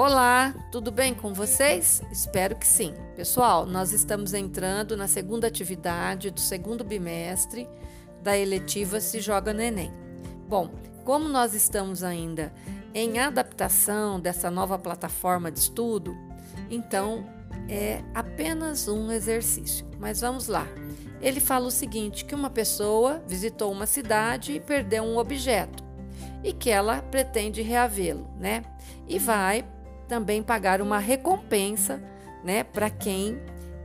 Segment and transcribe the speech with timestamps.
[0.00, 2.00] Olá, tudo bem com vocês?
[2.12, 2.94] Espero que sim.
[3.16, 7.68] Pessoal, nós estamos entrando na segunda atividade do segundo bimestre
[8.22, 9.92] da eletiva Se Joga no Enem.
[10.48, 10.70] Bom,
[11.04, 12.54] como nós estamos ainda
[12.94, 16.16] em adaptação dessa nova plataforma de estudo,
[16.70, 17.28] então
[17.68, 19.84] é apenas um exercício.
[19.98, 20.68] Mas vamos lá.
[21.20, 25.82] Ele fala o seguinte: que uma pessoa visitou uma cidade e perdeu um objeto
[26.44, 28.62] e que ela pretende reavê-lo, né?
[29.08, 29.64] E vai
[30.08, 32.02] também pagar uma recompensa,
[32.42, 33.38] né, para quem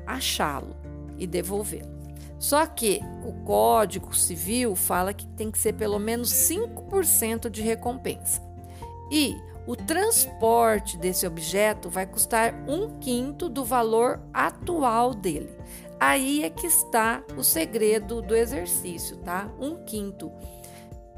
[0.07, 0.75] achá-lo
[1.17, 1.93] e devolvê-lo.
[2.39, 8.41] Só que o Código Civil fala que tem que ser pelo menos 5% de recompensa.
[9.09, 15.49] E o transporte desse objeto vai custar um quinto do valor atual dele.
[15.97, 19.49] Aí é que está o segredo do exercício, tá?
[19.57, 20.29] Um quinto.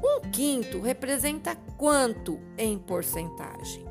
[0.00, 3.84] Um quinto representa quanto em porcentagem?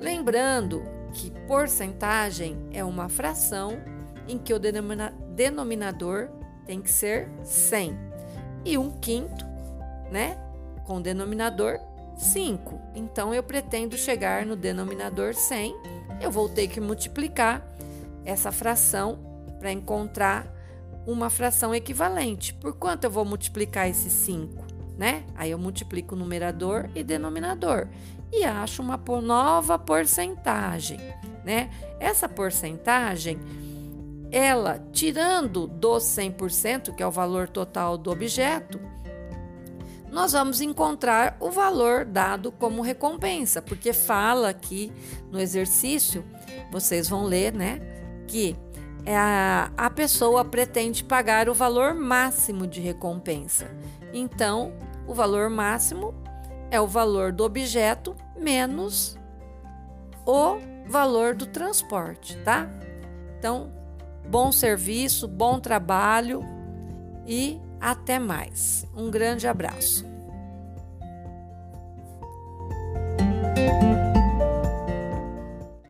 [0.00, 3.82] Lembrando que porcentagem é uma fração
[4.26, 6.28] em que o denominador
[6.64, 7.98] tem que ser 100
[8.64, 9.44] e um quinto,
[10.10, 10.38] né,
[10.84, 11.78] com denominador
[12.16, 12.80] 5.
[12.94, 15.74] Então eu pretendo chegar no denominador 100,
[16.20, 17.66] eu vou ter que multiplicar
[18.24, 19.18] essa fração
[19.58, 20.46] para encontrar
[21.06, 22.54] uma fração equivalente.
[22.54, 24.79] Por quanto eu vou multiplicar esse 5?
[24.96, 25.24] Né?
[25.34, 27.88] Aí eu multiplico numerador e denominador
[28.32, 30.98] e acho uma nova porcentagem,
[31.44, 31.70] né?
[31.98, 33.38] Essa porcentagem,
[34.30, 38.80] ela tirando dos 100%, que é o valor total do objeto,
[40.10, 44.92] nós vamos encontrar o valor dado como recompensa, porque fala aqui
[45.30, 46.24] no exercício,
[46.70, 47.80] vocês vão ler, né,
[48.26, 48.56] que
[49.06, 53.70] a, a pessoa pretende pagar o valor máximo de recompensa.
[54.12, 54.72] Então,
[55.06, 56.14] o valor máximo
[56.70, 59.18] é o valor do objeto menos
[60.26, 62.68] o valor do transporte, tá?
[63.38, 63.72] Então,
[64.28, 66.44] bom serviço, bom trabalho
[67.26, 68.86] e até mais.
[68.94, 70.04] Um grande abraço.